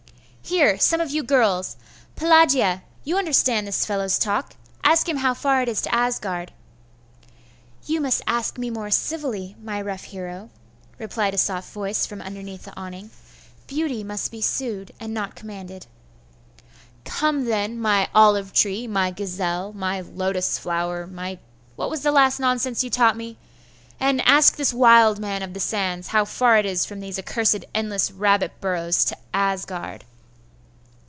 [0.43, 1.77] 'Here some of you girls!
[2.17, 2.83] Pelagia!
[3.05, 4.57] you understand this fellow's talk.
[4.83, 6.51] Ask him how far it is to Asgard.'
[7.85, 10.49] 'You must ask me more civilly, my rough hero,'
[10.99, 13.11] replied a soft voice from underneath the awning.
[13.67, 15.87] 'Beauty must be sued, and not commanded.'
[17.05, 21.39] 'Come, then, my olive tree, my gazelle, my lotus flower, my
[21.77, 23.37] what was the last nonsense you taught me?
[24.01, 27.63] and ask this wild man of the sands how far it is from these accursed
[27.73, 30.03] endless rabbit burrows to Asgard.